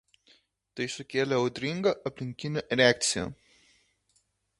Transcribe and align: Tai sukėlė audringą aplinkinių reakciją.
Tai 0.77 0.85
sukėlė 0.93 1.37
audringą 1.41 1.93
aplinkinių 2.11 2.63
reakciją. 2.81 3.27